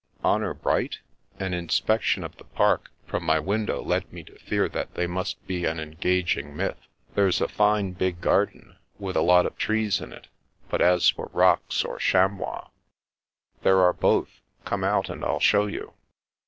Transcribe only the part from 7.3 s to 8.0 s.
a fine